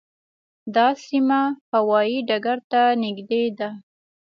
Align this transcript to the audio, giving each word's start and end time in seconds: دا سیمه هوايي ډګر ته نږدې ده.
دا 0.75 0.87
سیمه 1.05 1.41
هوايي 1.73 2.17
ډګر 2.29 2.57
ته 2.71 2.81
نږدې 3.03 3.43
ده. 3.59 3.69